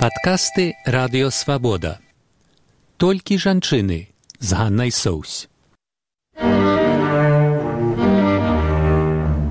[0.00, 1.98] Падкасты радыёвабода.
[2.96, 4.08] Толькі жанчыны
[4.40, 5.44] з Ганнай Соусь.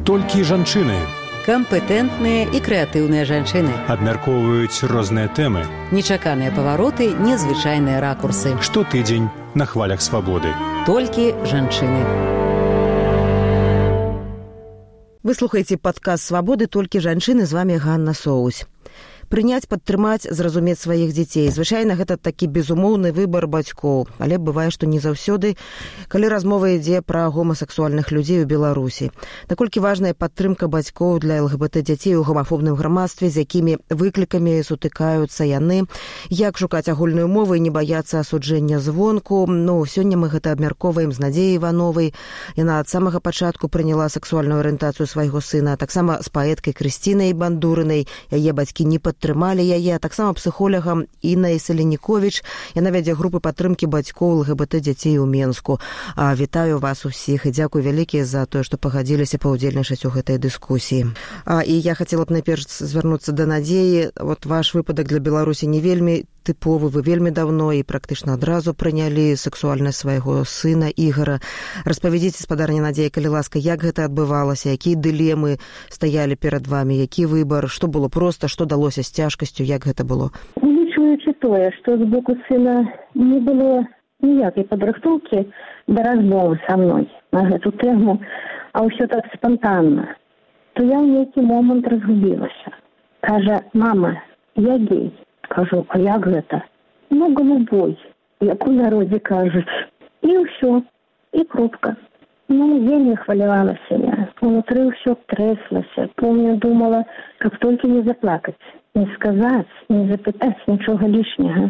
[0.10, 0.98] Толькі жанчыны
[1.46, 5.62] кампетэнтныя і крэатыўныя жанчыны абмяркоўваюць розныя тэмы
[5.94, 8.58] нечаканыя павароты незвычайныя ракурсы.
[8.58, 10.50] Штотыдзень на хвалях свабоды
[10.90, 12.02] толькі жанчыны
[15.22, 18.66] вы слухаеце падказ свабоды толькі жанчыны з вами Ганна соусь
[19.30, 21.50] прыняць падтрымаць зразумець сваіх дзяцей.
[21.54, 24.10] Звычайна гэта такі безумоўны выбар бацькоў.
[24.18, 25.56] Але бывае што не заўсёды
[26.10, 29.12] калі размова ідзе пра гомасексуальных людзей у беларусі.
[29.50, 35.86] Наколькі важная падтрымка бацькоў для лгбт дзяцей у гомафобным грамадстве з якімі выклікамі сутыкаюцца яны
[36.34, 39.46] як шукаць агульную мову не баяцца асуджэння звонку.
[39.46, 42.14] Ну сёння мы гэта абмяркоўваем з надзеяй ивановой
[42.58, 48.52] яна ад самага пачатку прыняла сексуальную арыентацыю свайго сына таксама з паэткай крысцінай бандурынай яе
[48.58, 52.40] бацькі не пад падтрымалі яе таксама псіхолягам інна селенікович
[52.72, 55.80] яна вядзе групы падтрымкі бацькоў лгбт дзяцей у менску.
[56.16, 61.12] А вітаю вас усіх і дзякуй вялікі за тое што пагадзіліся паўдзельнічаць у гэтай дыскусіі.
[61.44, 64.16] А і я хацела б найперш звярнуцца да надзеі.
[64.16, 69.38] Вот ваш выпадак для беларусі не вельмі тыповы вы вельмі давно і практычна адразу прынялі
[69.38, 71.38] сексуальнасць свайго сына ігора
[71.86, 75.62] распавядзіце спадарня надзея калі ласка як гэта адбывалася якія дылемы
[75.94, 80.34] стаялі перад вами які выбар што было проста што далося з цяжкасцю як гэта было?
[80.58, 82.82] Улічваючы тое што з боку сына
[83.14, 83.86] не было
[84.26, 85.46] ніякай падрыхтоўкі
[85.88, 88.18] да размовы са мной на гэту тэму
[88.74, 90.16] а ўсё так спонтанна
[90.74, 92.72] то я ў нейкі момант разгубілася.
[93.22, 94.16] Кажа мама
[94.56, 95.12] я гей
[95.56, 96.62] кажу а як гэта
[97.10, 97.98] ну голубой
[98.42, 99.78] як у народзе кажуць
[100.22, 100.82] і ўсё
[101.34, 101.96] і крупка
[102.52, 104.16] Ну, вельмі хвалявалася я.
[104.42, 106.08] Унутры ўсё трэслася.
[106.18, 107.04] Помню, думала,
[107.38, 108.58] каб толькі не заплакаць,
[108.98, 111.70] не сказаць, не запытаць нічога лішняга.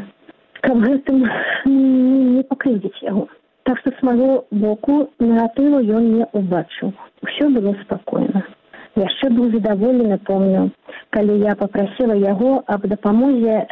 [0.64, 1.28] Каб гэтым
[1.68, 3.28] не пакрыдзіць яго.
[3.68, 6.96] Так што з маго боку негатыву ён не ўбачыў.
[7.28, 8.48] Усё было спакойна.
[8.98, 10.72] Яшчэ быў задаволены, помню,
[11.16, 13.68] калі я попрасіла яго аб дапамозе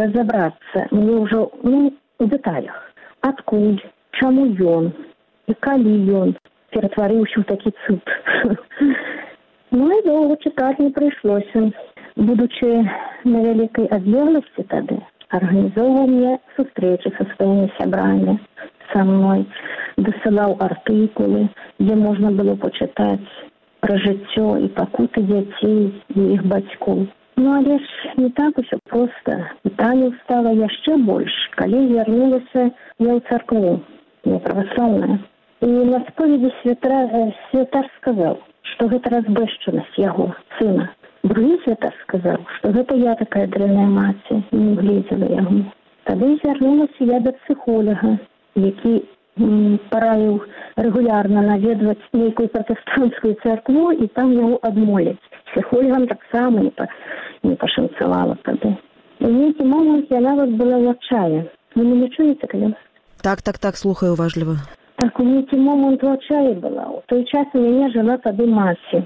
[0.00, 2.78] разабрацца мне ўжо ну, у дэталях.
[3.26, 3.80] Адкуль,
[4.20, 4.92] чаму ён,
[5.50, 6.34] і калі ён
[6.70, 8.04] ператварыўся ў такі цуд.
[9.72, 11.60] Ну і доўга чакаць не прыйшлося.
[12.18, 12.70] Будучы
[13.22, 14.96] на вялікай адлегласці тады
[15.36, 18.34] арганізоўваў мне сустрэчы са сваімі сябрамі
[18.92, 19.44] са мной
[20.08, 21.44] дасылаў артыкулы
[21.78, 23.49] дзе можна было пачытаць
[23.86, 25.80] пра жыццё і пакуты дзяцей
[26.16, 27.02] і іх бацькоў
[27.42, 33.20] ну але ж не так усё проста пытанняў стала яшчэ больш калі вярнулася я ў
[33.28, 33.80] царкву
[34.30, 35.20] не праваслаўная
[35.62, 38.38] І на споведи святара, святар сказаў,
[38.72, 40.86] што гэта разбэшчанасць яго сына.
[41.22, 45.58] Другі святар сказаў, што гэта я такая дрэнная маці не гледзела яго.
[46.08, 48.14] Тады звярнулася я да псіхолага,
[48.56, 48.94] які
[49.90, 50.40] параіў
[50.76, 55.20] рэгулярна наведваць нейкую пратэстанцкую царкву і там яго адмоліць.
[55.50, 56.86] Псіхолігам таксама не, па,
[57.42, 58.76] не пашанцавала тады.
[59.20, 61.46] У нейкі момант я нават была в адчае.
[61.74, 62.74] Вы не чуеце калі?
[63.22, 64.56] Так так так слухаю уважліва.
[64.96, 69.02] Так у нейкі момант у адчаі была у той час у мяне жыла тады маці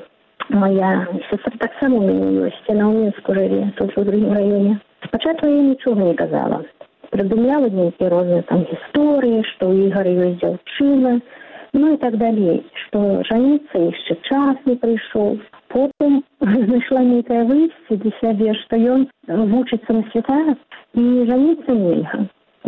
[0.50, 5.46] моя сестра таксама у мяне ёсць яна ў мінску жыве тут у другім раёне спачатку
[5.46, 6.64] я нічога не казала
[7.14, 11.12] прыдумляла нейкія розныя там гісторыі што ў ігар ёсць дзяўчына
[11.78, 15.38] ну і так далей што жаніцца яшчэ час не прыйшоў
[15.74, 19.06] потым знайшла нейкае выйсце для сябе што ён
[19.54, 22.26] вучыцца на свята і жаніцца нельга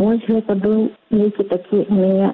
[0.09, 2.33] ось гэта быў нейкі такі у мяне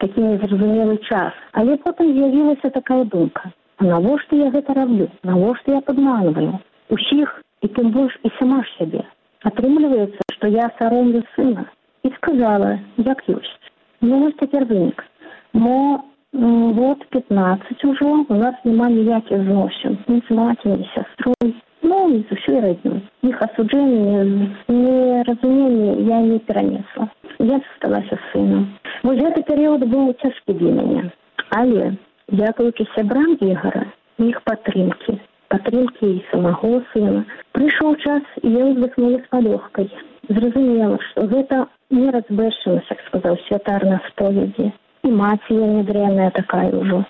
[0.00, 1.32] такі незразумелы час.
[1.52, 6.58] Але потым з'явілася такая думка навошта я гэта раблю навошта я падманываю
[6.96, 9.04] усіх і тым больш і сама ж сябе
[9.48, 11.64] атрымліваецца што я саромлю сына
[12.04, 15.04] і сказала як ёсць ну вось цяпер вынік
[15.52, 22.20] мо вот пятнадцать ужо у нас няма ніякіх зносін ні з маці сястрой ну і
[22.28, 23.00] з усёй радню
[23.30, 27.08] іх асуджэнне неразуменне я не перанесла
[27.40, 28.68] я засталася сыном.
[29.02, 31.10] Вось гэты перыяд быў цяжкі для мяне
[31.50, 31.96] але
[32.30, 33.86] дзякуючы сябрам ігара
[34.18, 35.18] іх падтрымкі
[35.50, 37.26] падтрымкі і самого сына.
[37.56, 39.90] Прыйшоў час і я ўздыхнула з палёгкай
[40.30, 41.58] зразумела што гэта
[41.90, 44.68] не разбэшчанасць як сказаў святар на споведзі
[45.08, 47.02] і маці я недрэнная такая ўжо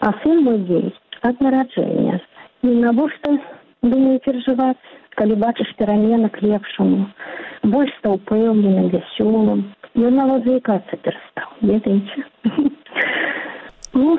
[0.00, 0.88] а сын мой дзей
[1.28, 2.20] ад нараджэння
[2.68, 3.34] і навошта
[3.82, 4.80] думаю перажываць
[5.20, 7.04] калі бачыш перамена к лепшаму
[7.74, 9.66] больш стаў пэўленым вясёлым
[10.08, 12.24] ён нават заікацца перастаў ведаеце
[14.00, 14.16] ну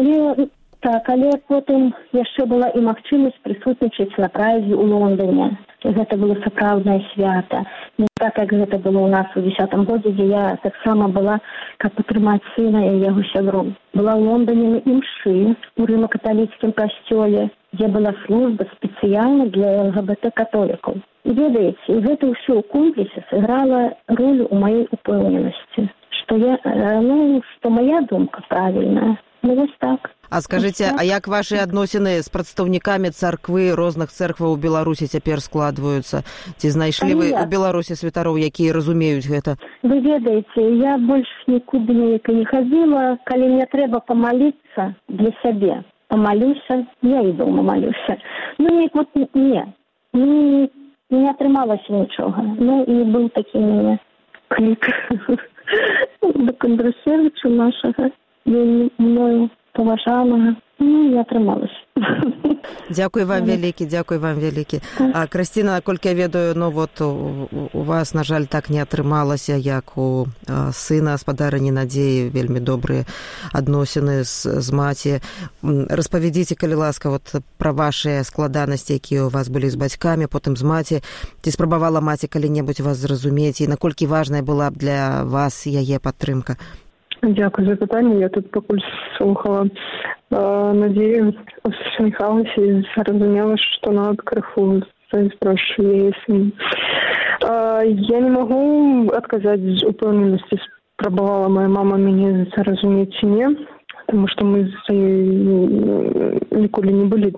[0.00, 0.48] але
[0.82, 5.46] так але потым яшчэ была і магчымасць прысутнічаць на празе ў лондоне
[5.84, 7.62] гэта было сапраўднае свята
[8.02, 11.38] не так як гэта было ў нас у десятым годзе дзе я таксама была
[11.78, 13.64] каб падтрымаць сына і яго сябру
[13.94, 17.48] была ў лондоне імшы у рыма-каталіцкім касцёле
[17.78, 24.50] дзе была служба спецыяльна для лгбт католікаў ведаеце і гэта ўсё ў комплексе сыграла ролю
[24.50, 25.90] ў маёй упэўненасці
[26.22, 26.58] што я
[27.06, 30.10] ну што моя думка правільная ну вось так.
[30.30, 36.22] А скажыце а як вашы адносіны з прадстаўнікамі царквы розных цэркваў у беларусі цяпер складваюцца
[36.56, 42.32] ці знайшлі вы у беларусі святароў якія разумеюць гэта вы ведаеце я больш нікуды неяка
[42.32, 48.16] не хадзіла калі мне трэба памаліцца для сябе памалюся я і дома малюся
[48.58, 49.66] ну неяк вот не
[50.14, 50.70] не
[51.10, 53.98] не атрымалася нічога ну і быў такі мяне
[54.48, 54.88] клік
[56.46, 58.10] да кандрасевічу нашага
[58.44, 61.78] мною паважанага ну не атрымалася
[62.90, 64.80] дзякуй вам вялікі дзякуй вам вялікі
[65.14, 69.56] а красціна наколькі я ведаю ну вот у, у вас на жаль так не атрымалася
[69.56, 70.26] як у
[70.72, 73.06] сына спадарыні надзеі вельмі добрыя
[73.52, 75.20] адносіны з, з маці
[75.62, 80.62] распавядзіце калі ласка вот пра вашыя складанасці якія у вас былі з бацькамі потым з
[80.62, 81.02] маці
[81.42, 86.58] ці спрабавала маці калі-небудзь вас зразумець і наколькі важная была б для вас яе падтрымка
[87.22, 88.14] Дякую за питання.
[88.14, 88.80] Я тут покуль
[89.16, 89.66] слухала
[90.30, 94.82] э, надею усмехалась и зразумела, что надо крыху
[95.34, 96.12] спрашиваю.
[96.28, 100.58] Э, я не могу отказать упевненості,
[100.98, 103.56] спробувала моя мама мені це розуміти чи ні,
[104.06, 107.32] тому що ми з нею ніколи не були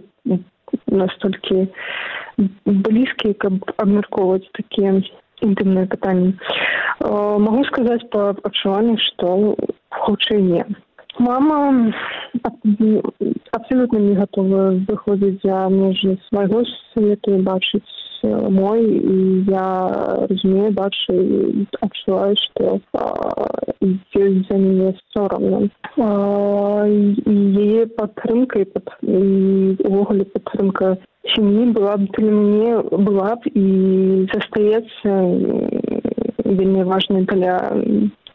[0.87, 1.69] настільки
[2.67, 3.47] близькі, як
[3.79, 5.03] обмірковувати такі
[5.43, 6.35] інтимныя пытанні.
[7.01, 9.57] Могу сказаць па адчуваннях, што
[9.91, 10.65] хутчэй не.
[11.19, 11.93] Мама
[13.53, 17.87] абсолютно не готова выходзіць за межы свайго свету бачыць
[18.51, 19.69] мой і я
[20.31, 21.15] разумею бачу
[21.81, 22.81] адчуваю што
[23.85, 25.61] ёсць за мяне сорамна
[27.65, 28.67] яе падтрымка і
[29.85, 30.97] увогуле падтрымка
[31.33, 32.73] сям'і была б для мяне
[33.09, 33.67] была б і
[34.33, 35.11] застаецца
[36.45, 37.73] вельмі важнай для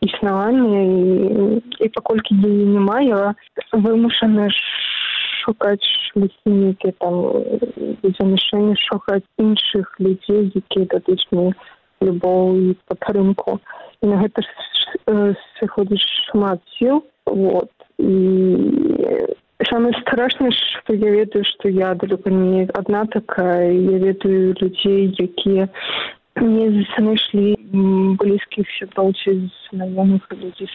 [0.02, 3.36] існавання і, і паколькі яе не маю
[3.74, 4.50] вымушаны
[5.44, 5.90] шукаць
[6.46, 7.20] нейкі там
[8.18, 11.02] замяшэнне шукаць іншых людзей якія
[11.32, 11.54] мне
[12.02, 13.60] любоў і падтрымку
[14.02, 14.42] і на гэта
[15.60, 17.70] сыходзіш шмат сіл вот.
[18.00, 18.16] І
[19.68, 23.72] самое страшное что я ведаю что я далеко не одна такая.
[23.72, 25.70] Я ведаю людзей якія
[26.36, 27.56] не знайшлі
[28.20, 30.70] блізкіх сяброўці знаёмых людзей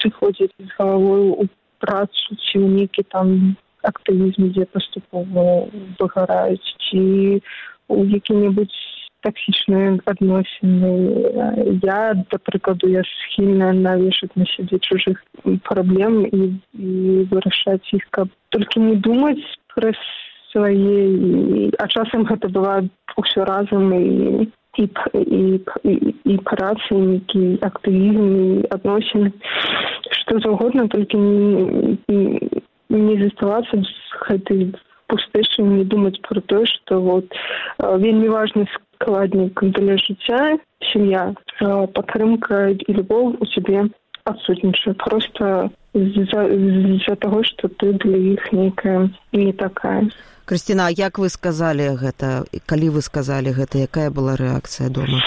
[0.00, 1.44] сыходзяць з галавой у
[1.78, 5.68] працу ці ў нейкі там актывізм дзе паступова
[6.00, 7.42] выгараюць ці
[7.88, 8.95] у які-небудзь
[9.26, 10.92] таксічныя адносіны
[11.82, 12.00] я
[12.30, 15.22] да прыкладу я схільна навешаць на сябе чужых
[15.66, 19.42] праблем і, і вырашаць іх каб толькі не думаць
[19.74, 19.90] пра
[20.52, 22.76] свае а часам гэта была
[23.18, 24.46] ўсё разам і
[24.76, 25.42] і і,
[25.90, 25.94] і,
[26.32, 29.32] і працы нейкі актывізм адносіны
[30.20, 32.50] што заўгодна толькі не, не,
[32.90, 34.68] не заставацца з гэтай
[35.08, 37.30] пустэчы не думаць пра тое што вот
[37.78, 40.58] вельмі важны складнік для жыцця
[40.92, 43.88] сям'я падтрымка і любоў у цябе
[44.26, 50.10] адсутнічае просто з-за таго што ты для іх нейкая не такая.
[50.46, 52.44] Крысціна як вы сказалі гэта?
[52.66, 55.22] Калі вы сказалі гэта якая была рэакцыя дома?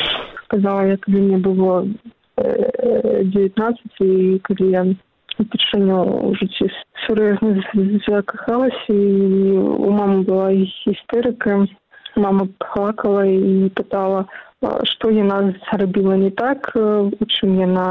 [0.46, 1.88] Сказала як мне было
[2.38, 4.84] девятнадцать і калі я
[5.40, 6.68] упершыню ў жыцці
[7.06, 7.50] сур'ёзна
[8.08, 11.66] закахалася і у мамы была гістэрыка
[12.16, 14.26] мама плакала і пытала
[14.92, 17.88] што яна зрабіла не так у чым яна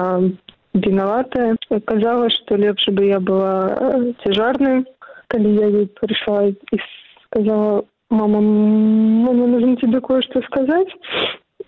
[0.74, 1.56] вінаватая
[1.88, 3.72] казала што лепш бы я была
[4.24, 4.84] цяжарнай
[5.28, 6.82] калі я ей прыйшла і
[7.26, 10.92] сказала мама мне нужно тебе кое-что сказать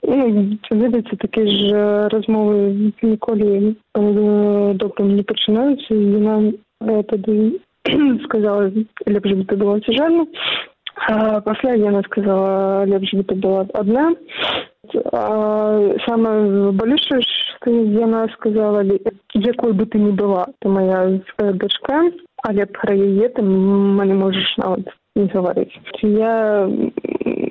[0.03, 7.61] ну, ведаеце такі ж размовы ніколі добрым не пачынаюцца і яна тады
[8.25, 8.71] сказала
[9.07, 10.27] лепш бы ты была цяжарна
[11.45, 14.13] пасля яна сказала лепш бы ты была адна
[16.07, 18.83] самае балючае што яна сказала
[19.35, 22.11] якой бы ты не была ты моя дачка
[22.43, 26.69] але пра яе ты мне можаш нават не гаварыць я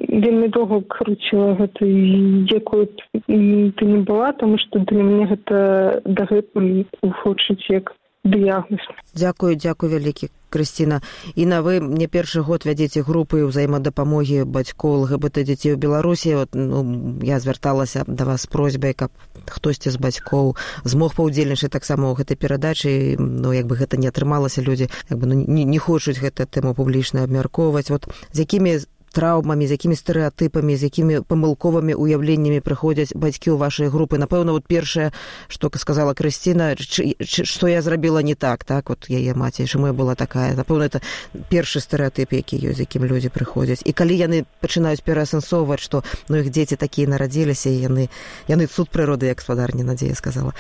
[0.09, 2.89] вельмі доўга круціла гэта якую
[3.29, 8.83] ты не была таму што для мяне гэта дагэтуль гучыць як дыягноз.
[9.15, 11.01] Дзякую, дзякую вялікі Крысціна.
[11.35, 16.35] Іна вы мне першы год вядзеце групы ўзаемадапамогі бацькоў ЛГБТ дзяцей у Беларусі.
[16.41, 19.13] Вот, ну, я звярталася да вас просьбай, каб
[19.45, 23.15] хтосьці з бацькоў змог паўдзельнічаць таксама ў гэтай перадачы.
[23.19, 26.73] Ну, як бы гэта не атрымалася людзі як бы, ну, не, не хочуць гэта тэму
[26.73, 27.93] публічна абмяркоўваць.
[27.93, 28.81] Вот, з якімі
[29.13, 34.17] траўмамі з якімі стэеатыпамі з якімі памылковымі уяўленнямі прыходзяць бацькі ў вашай групы.
[34.17, 35.11] Напэўна вот першае
[35.47, 38.89] што сказала крысціна што я зрабіла не так так?
[38.89, 40.55] Вот яе маці чаму я была такая?
[40.55, 41.01] Напэўна это
[41.49, 43.81] першы стэеатып які ёсць якім людзі прыходзяць.
[43.85, 48.09] І калі яны пачынаюць пераасэнсоўваць што ну іх дзеці такія нарадзіліся яны
[48.47, 50.53] яны цуд прыроды як спадарня надзея сказала.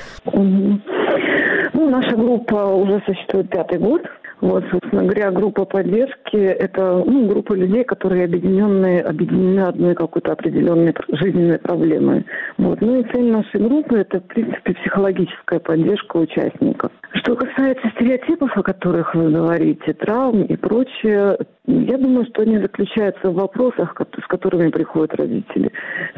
[1.79, 4.01] Ну, наша группа уже существует пятый год
[4.41, 10.93] Вот, собственно говоря, группа поддержки– это ну, группа людей, которые объединенные, объединены одной какой-то определенной
[11.09, 12.25] жизненной проблемой.
[12.57, 12.79] Вот.
[12.81, 16.91] Ну и цель нашей группы– это, в принципе, психологическая поддержка участников.
[17.15, 23.29] Что касается стереотипов, о которых вы говорите, травм и прочее, я думаю, что они заключаются
[23.29, 25.71] в вопросах, с которыми приходят родители.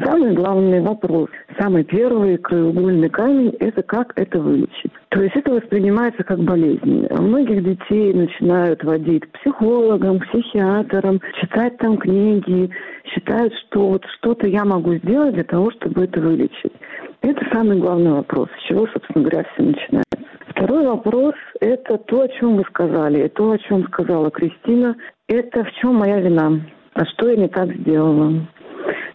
[0.04, 4.92] Самый главный вопрос, самый первый краеугольный камень– это как это вылечить.
[5.08, 7.06] То есть это воспринимается как болезнь.
[7.10, 12.70] У многих детей начинают водить к психологам, к психиатрам, читать там книги,
[13.06, 16.72] считают, что вот что-то я могу сделать для того, чтобы это вылечить.
[17.22, 20.18] Это самый главный вопрос, с чего, собственно говоря, все начинается.
[20.48, 24.96] Второй вопрос– это то, о чем вы сказали, и то, о чем сказала Кристина.
[25.28, 26.60] Это в чем моя вина?
[26.94, 28.46] А что я не так сделала?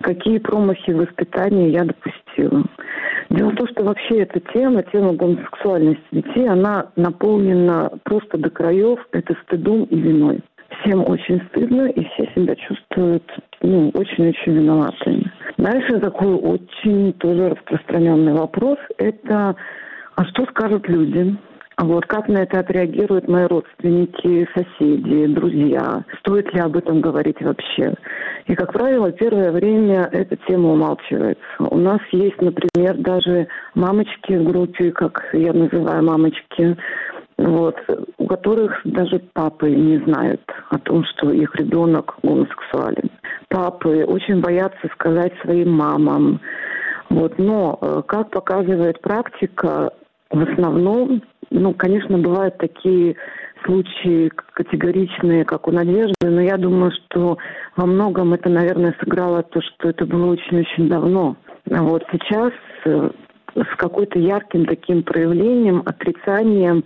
[0.01, 2.63] Какие промахи в воспитании я допустила?
[3.29, 8.99] Дело в том, что вообще эта тема, тема гомосексуальности детей, она наполнена просто до краев
[9.11, 10.41] это стыдом и виной.
[10.81, 13.23] Всем очень стыдно, и все себя чувствуют
[13.61, 15.31] ну, очень-очень виноватыми.
[15.57, 19.55] Дальше такой очень тоже распространенный вопрос– это
[20.17, 21.37] а что скажут люди?
[21.79, 26.03] Вот как на это отреагируют мои родственники, соседи, друзья?
[26.19, 27.93] Стоит ли об этом говорить вообще?
[28.47, 31.43] И, как правило, первое время эта тема умалчивается.
[31.59, 36.75] У нас есть, например, даже мамочки в группе, как я называю мамочки,
[37.37, 37.75] вот,
[38.17, 40.41] у которых даже папы не знают
[40.71, 43.11] о том, что их ребенок гомосексуален.
[43.49, 46.41] Папы очень боятся сказать своим мамам.
[47.11, 49.91] Вот, но, э, как показывает практика,
[50.29, 53.15] в основном, ну, конечно, бывают такие
[53.65, 57.37] случаи категоричные, как у Надежды, но я думаю, что
[57.75, 61.35] во многом это, наверное, сыграло то, что это было очень-очень давно.
[61.71, 62.53] А вот сейчас
[62.85, 63.09] э,
[63.55, 66.83] с какой-то ярким таким проявлением, отрицанием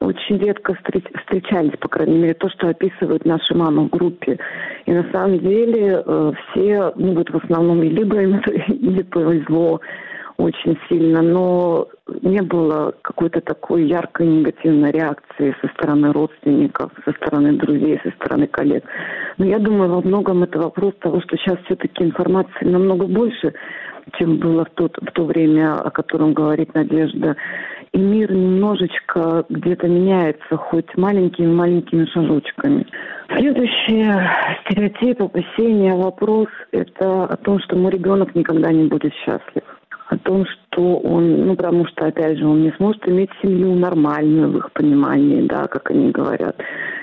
[0.00, 4.38] очень редко встречались, по крайней мере, то, что описывают наши мамы в группе.
[4.84, 9.80] И на самом деле э, все, ну вот в основном, либо им это или повезло,
[10.38, 11.88] очень сильно, но
[12.22, 18.46] не было какой-то такой яркой негативной реакции со стороны родственников, со стороны друзей, со стороны
[18.46, 18.84] коллег.
[19.38, 23.54] Но я думаю, во многом это вопрос того, что сейчас все-таки информации намного больше,
[24.18, 27.36] чем было в, тот, в то время, о котором говорит Надежда.
[27.92, 32.86] И мир немножечко где-то меняется, хоть маленькими-маленькими шажочками.
[33.36, 34.04] Следующий
[34.64, 39.62] стереотип, опасения, вопрос– это о том, что мой ребенок никогда не будет счастлив
[40.26, 44.56] том, что он, ну, потому что, опять же, он не сможет иметь семью нормальную в
[44.58, 46.56] их понимании, да, как они говорят,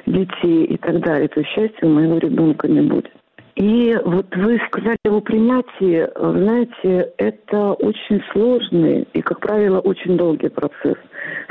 [0.05, 1.29] детей и так далее.
[1.29, 3.09] То счастья у моего ребенка не будет.
[3.55, 10.49] И вот вы сказали о принятии, знаете, это очень сложный и, как правило, очень долгий
[10.49, 10.97] процесс.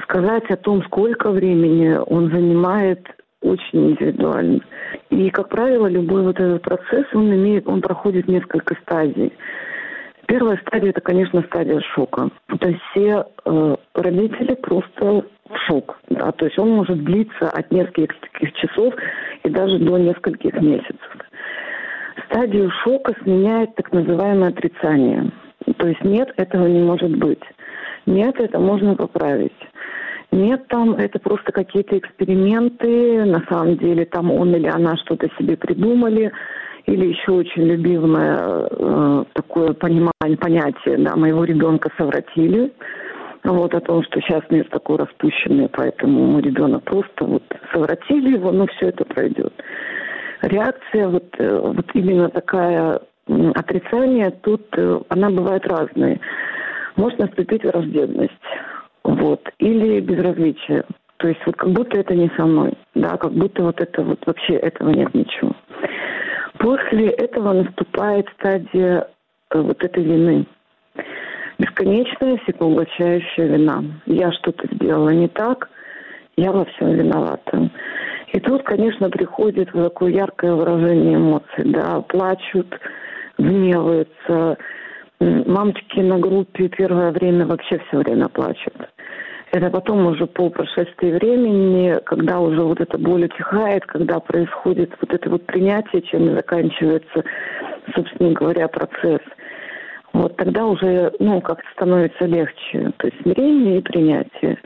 [0.03, 3.07] Сказать о том, сколько времени он занимает,
[3.41, 4.61] очень индивидуально.
[5.11, 9.33] И, как правило, любой вот этот процесс, он имеет, он проходит несколько стадий.
[10.33, 12.31] Первая стадия это, конечно, стадия шока.
[12.59, 15.99] То есть все э, родители просто в шок.
[16.09, 16.33] Да?
[16.33, 18.15] То есть он может длиться от нескольких
[18.55, 18.95] часов
[19.45, 21.19] и даже до нескольких месяцев.
[22.25, 25.31] Стадию шока сменяет так называемое отрицание.
[25.77, 27.43] То есть нет, этого не может быть.
[28.07, 29.53] Нет, это можно поправить.
[30.31, 35.59] Нет, там это просто какие-то эксперименты, на самом деле там он или она что-то себе
[35.59, 36.33] придумали,
[36.87, 38.39] или еще очень любимое
[38.71, 42.73] э, такое понимание, понятие, да, моего ребенка совратили.
[43.45, 48.53] Вот о том, что сейчас мир такой распущенный, поэтому мой ребенок просто вот совратили его,
[48.53, 49.53] но все это пройдет.
[50.43, 53.01] Реакция вот, э, вот именно такая
[53.55, 56.21] отрицание, тут э, она бывает разная.
[56.97, 58.33] Может наступить враждебность,
[59.05, 60.85] вот, или безразличие.
[61.19, 64.19] То есть вот как будто это не со мной, да, как будто вот это вот
[64.27, 65.53] вообще этого нет ничего.
[66.63, 69.09] После этого наступает стадия
[69.51, 70.47] э, вот этой вины.
[71.59, 73.83] Бесконечная всепоглощающая вина.
[74.07, 75.69] Я что-то сделала не так,
[76.37, 77.69] я во всем виновата.
[78.33, 82.73] И тут, конечно, приходит такое яркое выражение эмоций, да, плачут,
[83.39, 84.57] гневаются.
[85.19, 88.75] Мамочки на группе первое время вообще все время плачут.
[89.53, 95.13] Это потом уже по прошествии времени, когда уже вот эта боль утихает, когда происходит вот
[95.13, 97.23] это вот принятие, чем заканчивается,
[97.95, 99.21] собственно говоря, процесс.
[100.15, 102.93] Вот тогда уже, ну, как-то становится легче.
[102.97, 104.59] То есть смирение и принятие.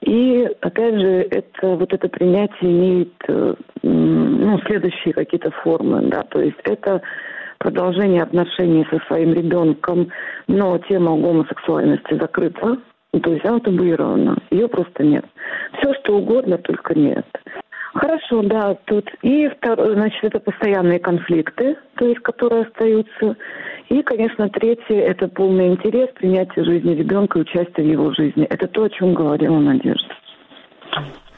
[0.00, 6.40] И, опять же, это, вот это принятие имеет, э, ну, следующие какие-то формы, да, то
[6.40, 7.02] есть это
[7.58, 10.08] продолжение отношений со своим ребенком,
[10.48, 12.78] но тема гомосексуальности закрыта,
[13.11, 14.37] то есть она табуирована.
[14.51, 15.25] Ее просто нет.
[15.79, 17.25] Все, что угодно, только нет.
[17.93, 19.09] Хорошо, да, тут.
[19.23, 23.35] И второе, значит, это постоянные конфликты, то есть, которые остаются.
[23.89, 28.45] И, конечно, третье – это полный интерес, принятие жизни ребенка и участие в его жизни.
[28.45, 30.13] Это то, о чем говорила Надежда.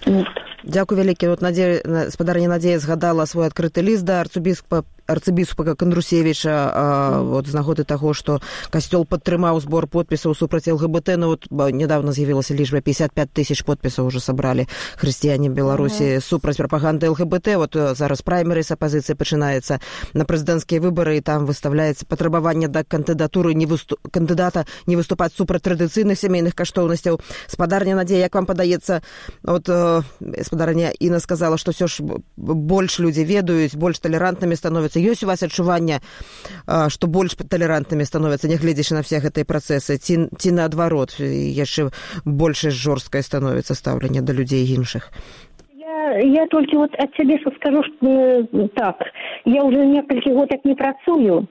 [0.05, 0.27] Вот.
[0.63, 7.46] Дякую вялікі вот надзе спадарня надзея згадала свой адкрыты ліст да арцубіспа арцыбіспака кандрусевіча вот
[7.46, 12.80] з нагоды таго што касцёл падтрымаў збор подпісаў супраць лгбт ну вот недавно з'явілася лічба
[12.80, 19.14] 55 тысяч подпісаў уже сабралі хрысціяне беларусі супраць прапаганды лгбт вот зараз праймеры з апазіцыі
[19.14, 19.80] пачынаецца
[20.14, 24.00] на прэзідэнцкія выбары і там выставляецца патрабаванне да кандыдатуры не выступ...
[24.10, 27.20] кандыдата не выступаць супраць традыцыйных сямейных каштоўнасцяў.
[27.48, 29.02] Спадарня надзея як вам падаецца
[29.42, 29.68] вот
[30.42, 32.02] спадарня іна сказала што ўсё ж
[32.36, 36.00] больш людзі ведаюць больш талерантнымі становяцца становіцца ёсць у вас адчуванне
[36.88, 41.90] што больш талерантнымі становяцца нягледзячы на все гэтыя працэсы ці ці наадварот яшчэ
[42.24, 45.10] большая жорсткае становіцца стаўленне да людзей іншых
[45.74, 48.46] я, я толькі вот ад цябе скажу што,
[48.76, 48.96] так.
[49.44, 51.48] Я уже некалькі год так не працую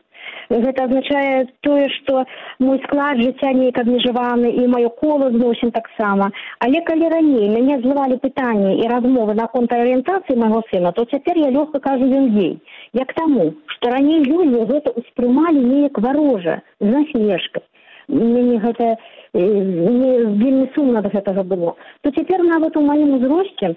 [0.50, 2.26] гэта азначае тое што
[2.60, 6.32] мой склад жыцця неяк абмежаваны і маё кола зносін таксама.
[6.60, 11.50] Але калі раней мяне злывалі пытанні і размовы наконт арыентацыі майго сына то цяпер я
[11.52, 12.60] лёгка кажу ён гей
[12.94, 17.64] як таму што раней людзі гэта ўспрымалі неяк варожа з насмешкай.
[18.08, 18.98] Мяне гэта
[19.34, 20.12] не
[20.44, 21.76] вельмі сумна да гэтага было.
[22.02, 23.76] То цяпер нават у маім узросце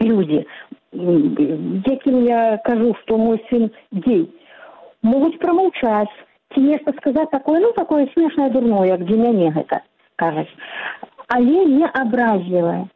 [0.00, 0.46] людзі
[0.92, 4.28] якім я кажу што мой сын дзей
[5.02, 6.12] могуць прамаўчаць
[6.54, 9.82] ці нешта сказаць такое ну такое смешнае дурное як для мяне гэта
[10.16, 10.50] кажаць
[11.34, 12.86] але не абразлівае.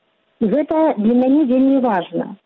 [0.41, 2.37] Гэта для мяне вельмі важна.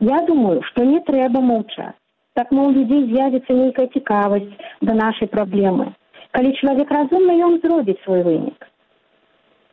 [0.00, 1.94] Я думаю што не трэба маўчаць.
[2.34, 4.50] Так мол людзей з'явіцца нейкая цікавасць
[4.80, 5.92] да нашай праблемы.
[6.32, 8.66] Калі чалавек разумны ён зробіць свой вынік.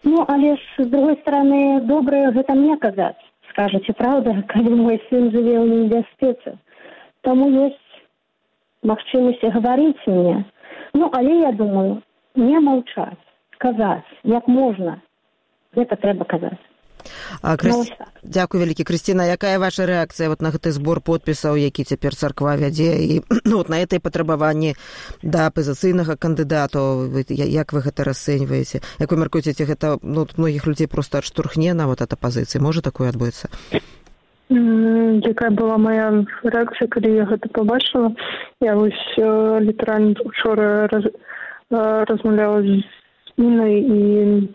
[0.03, 3.17] Ну але ж з другой стороны добрае гэта мне казаць.
[3.49, 6.57] Скажаце праўда калі мой сын жыве ў небяспецы
[7.25, 7.88] таму ёсць
[8.91, 10.45] магчымасці гаварыць мне.
[10.93, 12.01] Ну але я думаю
[12.35, 13.19] не маўчаць
[13.59, 14.99] казаць як можна.
[15.75, 16.59] Гэта трэба казаць.
[17.39, 17.75] Крыс...
[17.75, 22.55] Ну, дзякуй вялікі крысціна якая ваша рэакцыя вот на гэты збор подпісаў які цяпер царква
[22.59, 22.89] вядзе?
[22.99, 24.75] І ну, вот на этой патрабаванні
[25.23, 28.83] да апазіцыйнага кандыдату як вы гэта расцэньваеце?
[28.99, 32.59] Як вы мяркуеце гэта ну, многіх людзей просто адштурхне на вот ад апазіцыі?
[32.59, 33.47] Можа такое адбыцца
[34.49, 38.13] якая была моя рэакцыя калі я гэта побачыла
[38.61, 41.05] я вось літаральна учора раз,
[41.69, 42.81] размаўляла з
[43.37, 44.49] інай і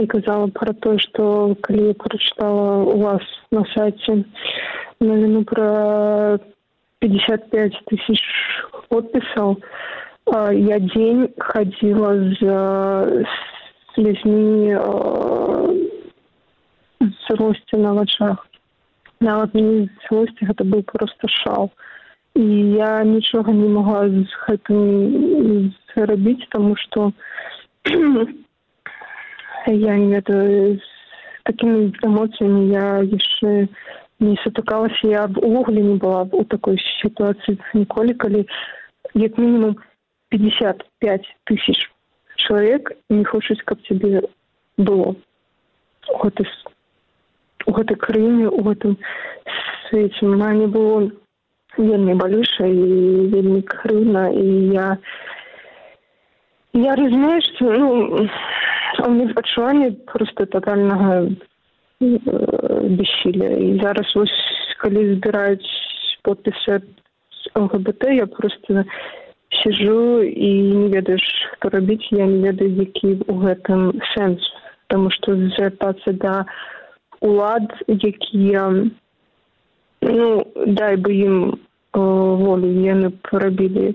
[0.00, 4.24] і казала пра тое што калі я прачытала у вас на сайце
[5.00, 6.38] навіну пра
[6.98, 8.24] пятьдесят пять тысяч
[8.88, 9.60] подпісаў
[10.56, 13.26] я дзень хадзіла з
[13.94, 14.80] слязьмі
[17.28, 18.48] зросце на вачах
[19.24, 21.70] нават мне злосці гэта быў просто шал.
[22.34, 22.44] І
[22.76, 27.12] я нічога не могла з гэтым зрабіць тому что
[29.66, 30.88] я не ведаю з
[31.44, 33.68] такімі эмоцыямі я яшчэ
[34.20, 38.46] не сутыкалася я б увогуле не была б у такой сітуацыі ніколі калі
[39.14, 39.76] як мінімум
[40.28, 41.90] пятьдесят пять тысяч
[42.36, 44.22] чалавек не хочуць каб цябе
[44.76, 45.14] было
[46.08, 46.44] гэты
[47.66, 48.96] у гэтай краіне у гэтым
[49.88, 51.10] свеце мане было
[51.78, 54.88] вельмі балюша і вельмі крыўна і я
[56.74, 57.88] я разумею што ну
[59.04, 61.26] у мне пачуванне просто тотальнага
[62.00, 64.36] бессіля і зараз вось
[64.78, 65.72] калі збіраюць
[66.22, 66.80] подпісы
[67.54, 68.84] лгбт я просто
[69.62, 71.24] сижу і не ведаеш
[71.56, 74.42] што рабіць я не ведаю які у гэтым сэнс
[74.86, 76.44] потому что звяртацца да
[77.20, 78.90] улад якія
[80.02, 81.58] ну дай бы ім
[81.94, 83.94] волю яны парабілі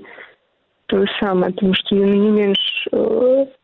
[0.87, 2.61] тое самае тому што яны не менш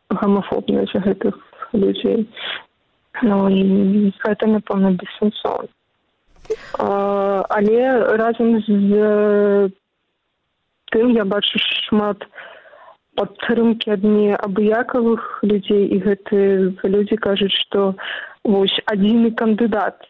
[0.10, 1.40] гамафобныя за гэтых
[1.74, 2.28] людзей
[3.24, 3.48] ну
[4.26, 5.72] гэта напэўна бессэнсоўна
[7.58, 7.80] але
[8.22, 9.72] разам з
[10.92, 12.28] тым я бачу шмат
[13.20, 16.40] падтрымкі ад неабыякавых людзей і гэты
[16.84, 17.94] людзі кажуць што
[18.44, 20.04] вось адзіны кандыдат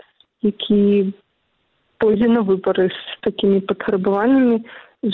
[0.46, 1.14] які
[1.98, 4.62] пойдзе на выбары з такімі патрабаваннямі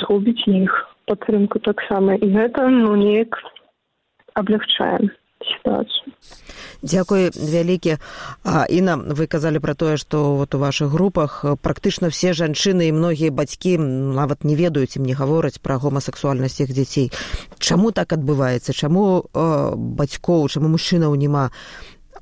[0.02, 0.76] згубіць іх
[1.06, 2.16] падтрымку таксама.
[2.16, 3.38] І гэта ну неяк
[4.34, 5.12] аблягчаем
[5.48, 6.12] сітуацыю
[6.82, 7.98] дзякуй вялікі.
[8.70, 13.32] Іна вы казалі пра тое што вот у вашых групах практычна все жанчыны і многія
[13.32, 17.12] бацькі нават не ведаюць ім не гавораць пра гомасексуальнасць іх дзяцей.
[17.60, 18.74] Чаму так адбываецца?
[18.74, 21.50] Чаму бацькоў чаму мужчынаў няма?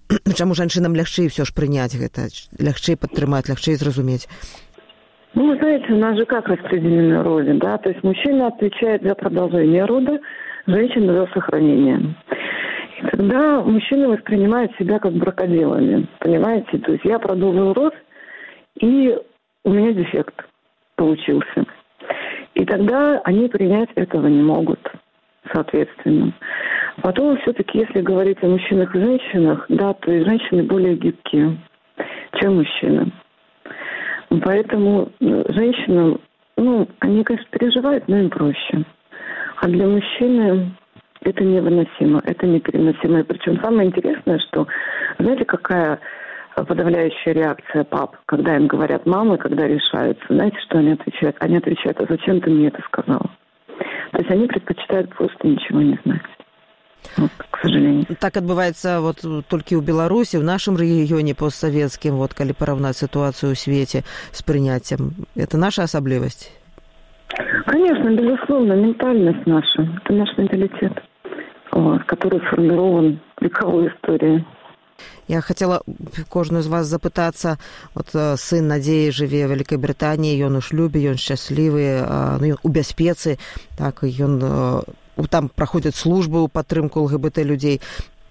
[0.38, 2.28] Чаму жанчынам лягчэй все ж прыняць гэта
[2.60, 4.28] лягчэй падтрымаць лягчэй зразумець?
[5.36, 7.78] Ну, знаете, у нас же как распределены роли, да?
[7.78, 10.18] То есть мужчина отвечает за продолжение рода,
[10.66, 12.16] женщина за сохранение.
[13.12, 16.78] Тогда мужчины воспринимают себя как бракоделами, понимаете?
[16.80, 17.94] То есть я продолжил род,
[18.80, 19.18] и
[19.64, 20.36] у меня дефект
[20.96, 21.66] получился.
[22.56, 24.80] И тогда они принять этого не могут,
[25.54, 26.34] соответственно.
[27.02, 31.58] Потом все-таки, если говорить о мужчинах и женщинах, да, то есть женщины более гибкие,
[32.40, 33.12] чем мужчины.
[34.44, 36.20] Поэтому э, женщинам,
[36.58, 38.84] ну, они, конечно, переживают, но им проще.
[39.62, 40.72] А для мужчины
[41.21, 43.21] это невыносимо, это непереносимо.
[43.21, 44.67] И причем самое интересное, что,
[45.19, 46.01] знаете, какая
[46.55, 50.25] подавляющая реакция пап, когда им говорят мамы, когда решаются.
[50.29, 51.37] Знаете, что они отвечают?
[51.41, 53.23] Они отвечают, а зачем ты мне это сказал?
[54.13, 56.23] То есть они предпочитают просто ничего не знать.
[57.17, 58.07] Вот, к сожалению.
[58.19, 63.57] Так адбываецца вот толькі ў беларусі в нашым рэгіёне постсавецкім вот калі параўнаць сітуацыю ў
[63.61, 66.49] свеце с прыняццем это наша асаблівасць
[67.69, 71.08] конечно безусловно ментальность наша это наш менталитет вот,
[72.06, 74.46] Который сформирован вековой историей.
[75.28, 75.82] Я хотела
[76.30, 77.58] кожную з вас запытацца
[77.94, 82.04] вот сын надзеі жыве вялікай брытаніі ён у шлюбе ён шчаслівы
[82.42, 83.38] ну, у бяспецы
[83.78, 84.42] так ён
[85.30, 87.80] там праходзяць службы ў падтрымку лгбт людзей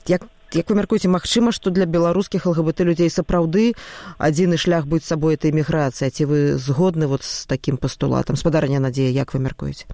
[0.07, 3.79] як як вы мяркуеце магчыма што для беларускіх лгбт людзей сапраўды
[4.19, 8.37] адзіны шлях быць сабой этой эміграцыя ці вы згодны вот з такім пастулатам?
[8.37, 9.87] Спадарня надзея як вы мяркуеце?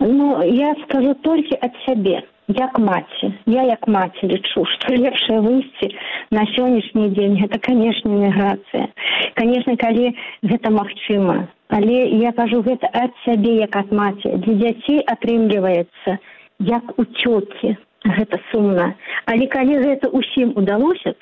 [0.00, 3.34] Ну я скажу толькі ад сябе як маці.
[3.46, 5.90] Я як маці лічу што лепшае выйсці
[6.30, 8.88] на сённяшні дзень гэта канешне эміграцыя.
[9.34, 11.48] Канешне калі гэта магчыма.
[11.68, 14.36] Але я кажу гэта ад сябе як ад маці.
[14.46, 16.18] Для дзяцей атрымліваецца
[16.60, 17.76] як у цёткі.
[18.06, 18.94] Гэта сумна.
[19.26, 21.18] Але калі гэта ўсім удалося б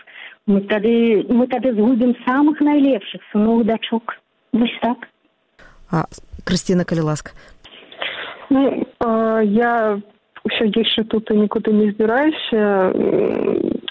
[0.46, 4.20] мы тады мы тады згубім самых найлепшых сыноў дачок.
[4.52, 5.08] Вось так.
[5.90, 6.04] А
[6.44, 7.32] крысціна калі ласка.
[8.50, 10.00] Ну а, я
[10.48, 12.62] ўсё яшчэ тут і нікуды не збіраюся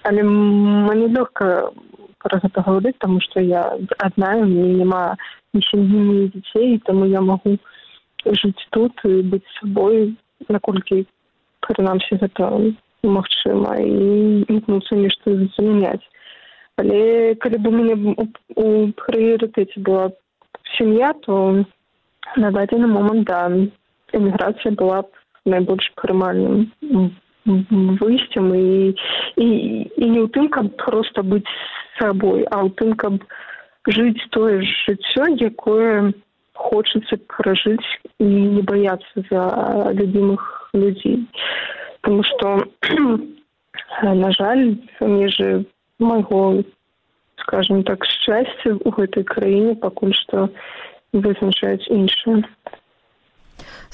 [0.10, 1.72] але мне лёгка
[2.24, 3.64] пра гэта гаварыць таму што я
[3.98, 5.04] адна мне няма
[5.54, 7.58] ні сям'і ні дзяцей таму я магу
[8.26, 10.16] жыць тут і быць сабой
[10.50, 11.04] наколькі
[11.64, 12.50] прынамсі гэта
[13.04, 13.78] магчыма.
[13.80, 16.04] І імкнуцца нешта замяняць.
[16.80, 17.96] Але калі бы мяне
[18.56, 20.10] у прыярытэце была
[20.78, 21.64] сям'я то
[22.36, 23.52] на дадзены момант да
[24.14, 26.72] эміграцыя была б найбольш прымальным
[27.46, 28.96] выйсцем і
[29.36, 29.48] і
[29.98, 31.48] і не ў тым каб проста быць
[32.00, 33.20] сабой а ў тым каб
[33.88, 36.14] жыць тое жыццё якое
[36.54, 39.44] хочацца пражыць і не баяцца за
[39.92, 41.28] любімых людзей.
[42.02, 42.64] Потому что
[44.04, 45.66] на жаль межы
[46.00, 46.64] майго
[47.42, 50.50] скажем так шчасця у гэтай краіне пакуль што
[51.14, 52.44] вызначаюць іншыя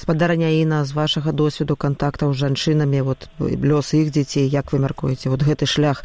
[0.00, 5.28] спадарня іна з вашага досведу кантактаў з жанчынамі вот лёс іх дзяцей як вы мяркуеце
[5.28, 6.00] вот гэты шлях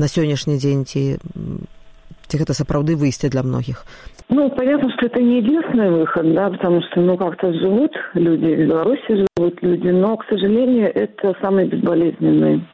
[0.00, 1.20] на сённяшні дзень ці
[2.28, 3.84] ці гэта сапраўды выйсце для многіх?
[4.30, 8.60] Ну понятно что это не единственный выход да потому что ну как-то живут люди в
[8.64, 12.64] беларуси живут люди но к сожалению это самый безболезненный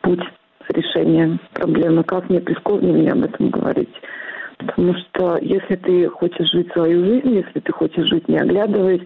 [0.00, 0.24] путь
[0.70, 2.04] решения проблемы.
[2.04, 3.92] Как мне прискорбно мне об этом говорить?
[4.58, 9.02] Потому что если ты хочешь жить свою жизнь если ты хочешь жить не оглядываясь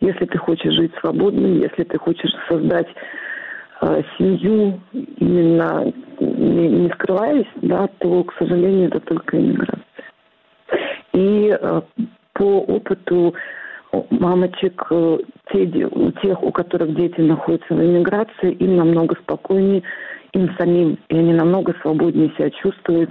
[0.00, 2.88] если ты хочешь жить свободным, если ты хочешь создать
[3.82, 9.82] э, семью именно не, не скрываясь, да, то, к сожалению, это только иммиграция.
[11.12, 11.80] И э,
[12.34, 13.34] по опыту
[14.10, 15.18] мамочек, э,
[15.52, 19.82] те, у тех, у которых дети находятся в иммиграции, им намного спокойнее,
[20.32, 23.10] им самим, и они намного свободнее себя чувствуют.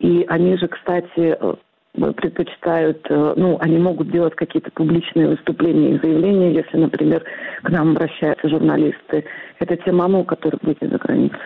[0.00, 1.54] И они же, кстати, э,
[1.94, 7.24] предпочитают, э, ну, они могут делать какие-то публичные выступления и заявления, если, например,
[7.62, 9.24] к нам обращаются журналисты.
[9.60, 11.38] Это те мамы, у которых дети за границей.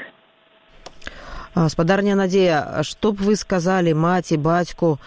[1.68, 4.98] спадарня надзея што б вы сказалі маці бацьку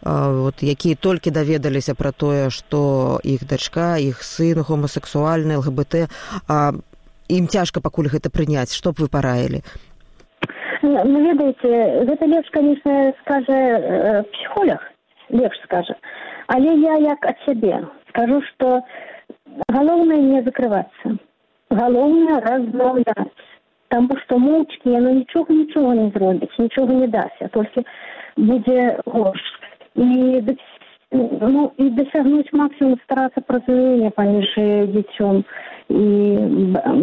[0.00, 6.08] вот якія толькі даведаліся пра тое што іх дачка іх сын гомасексуальны лгбт
[7.28, 9.60] ім цяжка пакуль гэта прыняць што б вы параілі
[10.82, 14.80] ну ведаеце гэта лепш конечно скажа э, психолог
[15.30, 15.96] лепш скажа
[16.46, 18.82] але я як ад сябе скажу что
[19.68, 21.16] галоўнае не закрывацца
[21.70, 23.46] галоўнае размаўляць
[23.88, 27.84] таму што моўчкі яно нічога нічога не зробіць нічога не дася толькі
[28.36, 29.44] будзе горш
[29.94, 30.42] і
[31.10, 34.52] ну і дасягнуць максімум старацца празумення паміж
[34.94, 35.42] дзіцём
[35.88, 36.04] і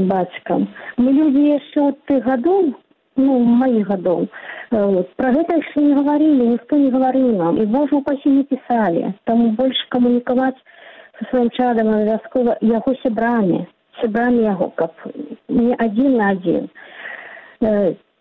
[0.10, 2.74] бацькам мы людзі яшчэ от ты гадоў
[3.16, 4.28] ну маіх гадоў
[4.72, 5.12] вот.
[5.16, 7.62] Пра гэта яшчэ не гаварылі ніхто не гаварыў нам.
[7.62, 10.60] І божа упасі не пісалі таму больш камунікаваць
[11.20, 13.66] со сваім чадам абавязкова яго сябрамі
[14.02, 14.92] сябрамі яго каб
[15.48, 16.70] не адзін на адзін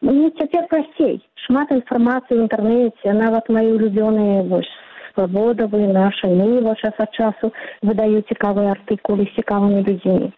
[0.05, 4.71] мне цяпер прасцей шмат інфармацыі ў інтэрнэце нават мае улюбёныя вось
[5.15, 7.53] свабодавы наша міва час ад часу
[7.83, 10.31] выдаюць цікавыя артыкулы з цікавымі людзьмі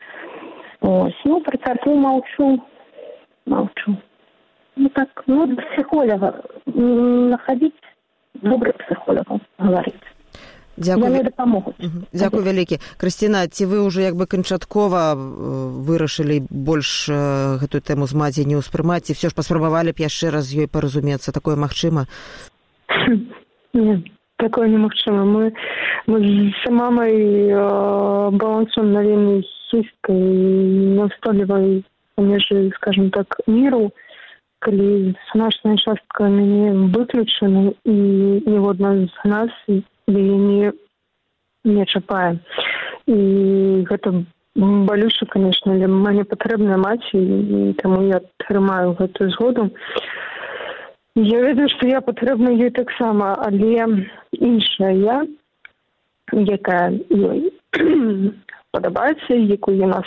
[0.81, 1.21] ось.
[1.25, 2.49] Ну пры царкву маўчу
[3.47, 3.97] маўчу
[4.77, 7.75] ну так ну психолога находить
[8.35, 10.07] добрых психологаў гаварыць
[10.77, 18.45] дзякуй вялікі крысціна ці вы ўжо як бы канчаткова вырашылі больш гэтую тэму з маці
[18.45, 21.33] не ўспрымаць ці все ж паспрабавалі б яшчэ раз ёй паразумецца?
[21.33, 22.07] Такое магчыма?
[24.37, 25.25] Такое немагчыма.
[25.25, 25.53] Мы
[26.07, 27.17] мы з мамай
[27.51, 30.21] э, балансом на вельмі хісткай
[31.01, 31.85] настойлівай
[32.19, 33.93] межы скажем так міру
[34.61, 37.97] калі значная частка мяне выключана і
[38.47, 40.73] ніводна з нас яе не
[41.65, 42.39] не чапае
[43.07, 44.25] і гэта
[44.57, 49.71] балюша конечно для мне патрэбная маці і таму я атрымаю гэтую згоду
[51.17, 53.85] я ведаю што я патрэбна ёй таксама але
[54.33, 55.19] іншая я
[56.33, 57.53] якая ёй
[58.73, 60.03] падабаецца якую яна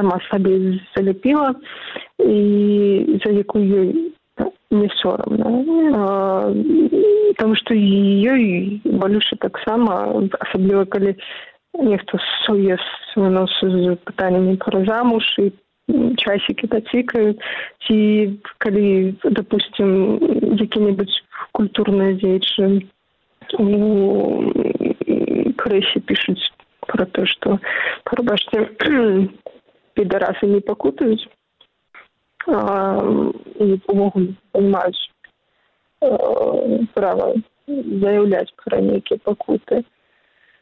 [0.00, 1.54] сама сабе заляпіла
[2.18, 4.12] і за якую ёй
[4.70, 6.54] не сорамна
[7.36, 11.16] потому что ёй балюша таксама асабліва калі
[11.74, 12.78] нехто суе
[13.16, 15.52] нос з пытаннямі пра замуж і
[16.16, 17.36] часікі тацікаюць
[17.84, 17.98] ці
[18.58, 20.16] калі допустим
[20.56, 21.20] які-небудзь
[21.52, 22.88] культурныя дзеячы
[23.58, 23.68] у
[25.60, 26.52] крэсе пішуць
[26.86, 27.58] про то что
[28.04, 28.64] прабачце
[29.94, 31.28] педарасы не пакутаюць
[32.48, 35.02] і увогуле понимаюць
[36.94, 37.34] права
[37.68, 39.84] заяўляць пра нейкія пакуты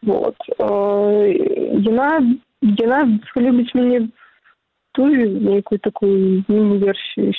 [0.03, 0.37] вот.
[0.59, 2.11] Яна
[2.63, 3.01] яна
[3.37, 4.09] любіць мяне
[4.93, 6.45] тую нейкую такую
[6.79, 7.33] версію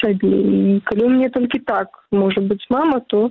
[0.00, 3.30] сябе і калі мне толькі так можа быць мама то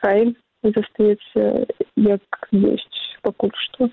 [0.00, 3.90] хай застаецца як ёсць пакуль што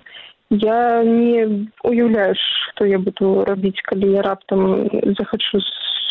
[0.50, 5.60] я не уяўляю што я буду рабіць калі я раптам захачу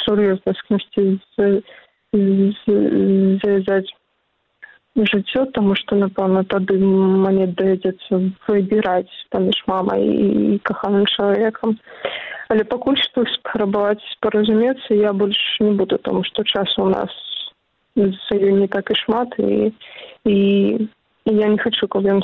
[0.05, 1.61] сур'ёзна з кімсьці
[3.43, 3.91] завязаць
[4.97, 11.77] жыццё таму што напэўна тады мне давядзецца выбіраць паміж мамай і каханым чалавекам
[12.49, 17.11] але пакуль што спрабаваць паразумецца я больш не буду таму што часу у нас
[17.95, 19.71] не так і шмат і
[20.25, 20.37] і
[21.25, 22.23] я не хочу каб ён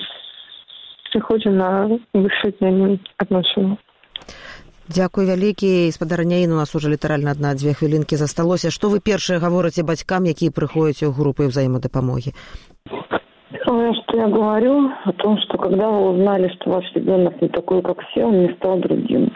[1.15, 1.71] сыходзіў на
[2.15, 3.79] высвятленне адносіну
[4.91, 9.87] Дзякуй вялікі спадарняін у нас уже літаральна адна дзве хвілінкі засталося што вы першыя гаворыце
[9.87, 12.35] бацькам якія прыходзяць у групы ўзаемадапамогі
[14.01, 18.03] что я говорю о том что когда вы узнали что ваш ребенок не такой как
[18.09, 19.31] все он не стал другим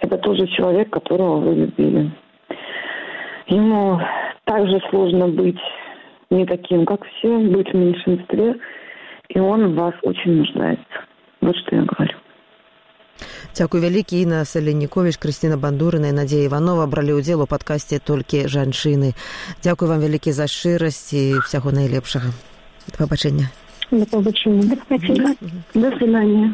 [0.00, 2.10] это тоже человек которого вы любили
[3.48, 4.00] ему
[4.44, 5.60] также сложно быть
[6.30, 8.60] не таким как все быть в меньшинстве и
[9.35, 11.05] он в вас очень нуждается
[11.41, 12.17] вот что я говорю
[13.55, 19.17] Дзякуй вялікі Іна Саленніковіч, Крысціна Бандурына і Надзея Іванова бралі ўдзел у падкасці толькі жанчыны.
[19.65, 22.29] Дзякуй вам вялікі за шчырасць і ўсяго найлепшага.
[22.85, 23.49] Да пабачэння.
[23.89, 24.77] Да пабачэння.
[25.73, 26.53] Да свидания.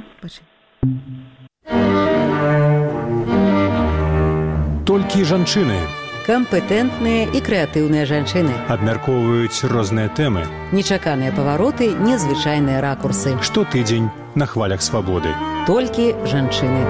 [4.87, 10.47] Толькі жанчыны кампетэнтныя і крэатыўныя жанчыны абмяркоўваюць розныя тэмы.
[10.71, 13.35] Нечаканыя павароты незвычайныя ракурсы.
[13.43, 15.35] Штотыдзень на хвалях свабоды.
[15.67, 16.81] Толькі жанчыны.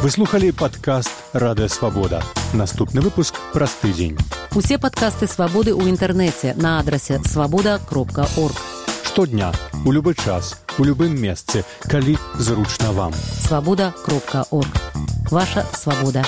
[0.00, 2.24] Выслухалі падкаст радыёвабода
[2.56, 4.16] наступны выпуск праз тыдзень.
[4.56, 8.56] Усе падкасты свабоды ў інтэрнэце на адрасе свабода кропка орг
[9.10, 9.50] штодня
[9.84, 13.12] у любы час у любым месцы калі зручна вам.
[13.14, 14.70] Свабода кропка орг.
[15.32, 16.22] Ваша свабода